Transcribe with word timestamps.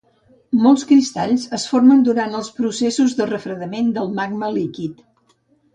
Molts 0.61 0.85
cristalls 0.91 1.45
es 1.59 1.65
formen 1.73 2.01
durant 2.09 2.35
els 2.41 2.49
processos 2.61 3.15
de 3.21 3.29
refredament 3.35 3.95
del 4.01 4.13
magma 4.23 4.53
líquid. 4.61 5.07